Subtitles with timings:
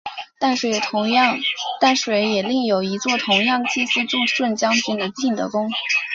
[0.39, 0.71] 淡水
[2.27, 5.69] 也另有一座同样祭祀助顺将军的晋德宫。